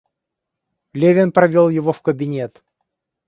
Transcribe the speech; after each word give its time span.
Левин 0.93 1.31
провел 1.31 1.69
его 1.69 1.93
в 1.93 2.01
кабинет. 2.01 2.63